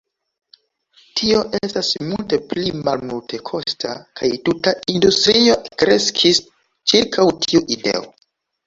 [1.19, 3.93] Tio estas multe pli malmultekosta,
[4.23, 6.45] kaj tuta industrio kreskis
[6.93, 8.07] ĉirkaŭ tiu ideo.